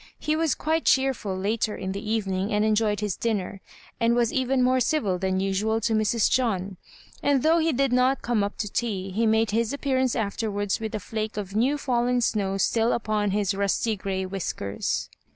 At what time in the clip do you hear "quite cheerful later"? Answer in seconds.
0.55-1.75